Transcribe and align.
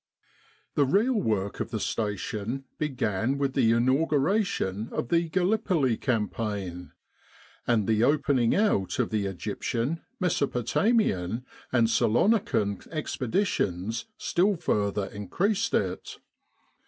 * 0.39 0.73
The 0.73 0.83
real 0.87 1.13
work 1.13 1.59
of 1.59 1.69
the 1.69 1.79
Station 1.79 2.63
began 2.79 3.37
with 3.37 3.53
the 3.53 3.69
inauguration 3.71 4.89
of 4.91 5.09
the 5.09 5.29
Gallipoli 5.29 5.95
Campaign; 5.95 6.91
and 7.67 7.85
the 7.87 8.03
opening 8.03 8.55
out 8.55 8.97
of 8.97 9.11
the 9.11 9.27
Egyptian, 9.27 10.01
Mesopotamian, 10.19 11.45
and 11.71 11.87
Salonican 11.87 12.81
Expeditions 12.91 14.05
still 14.17 14.55
further 14.55 15.05
increased 15.05 15.75
it. 15.75 16.17